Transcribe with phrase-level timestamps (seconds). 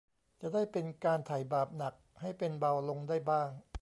[0.41, 3.49] จะได้เป็นการไถ่บาปหนักให้เป็นเบาลงได้บ้าง